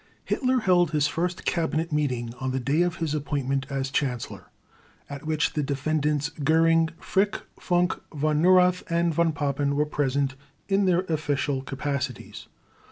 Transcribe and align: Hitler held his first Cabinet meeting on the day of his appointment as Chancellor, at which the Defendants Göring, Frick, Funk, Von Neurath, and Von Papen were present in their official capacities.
Hitler 0.25 0.61
held 0.61 0.89
his 0.89 1.05
first 1.05 1.45
Cabinet 1.45 1.91
meeting 1.91 2.33
on 2.39 2.49
the 2.49 2.59
day 2.59 2.81
of 2.81 2.95
his 2.95 3.13
appointment 3.13 3.67
as 3.69 3.91
Chancellor, 3.91 4.47
at 5.07 5.27
which 5.27 5.53
the 5.53 5.61
Defendants 5.61 6.31
Göring, 6.39 6.89
Frick, 6.99 7.43
Funk, 7.59 7.99
Von 8.11 8.41
Neurath, 8.41 8.81
and 8.89 9.13
Von 9.13 9.31
Papen 9.31 9.75
were 9.75 9.85
present 9.85 10.33
in 10.67 10.85
their 10.85 11.01
official 11.01 11.61
capacities. 11.61 12.47